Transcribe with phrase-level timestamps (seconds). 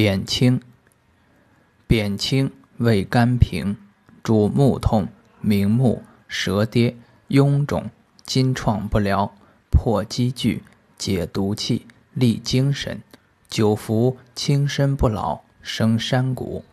[0.00, 0.60] 扁青，
[1.88, 3.76] 扁青味甘平，
[4.22, 5.08] 主目痛、
[5.40, 6.94] 明目、舌跌、
[7.30, 7.90] 臃肿、
[8.22, 9.34] 筋创不疗、
[9.70, 10.62] 破积聚、
[10.96, 13.02] 解毒气、利精神。
[13.48, 16.64] 久服轻身不老，生山谷。